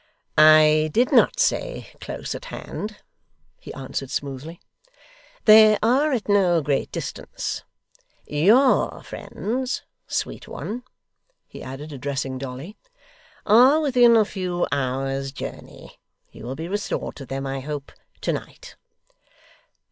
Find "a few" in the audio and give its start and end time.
14.15-14.65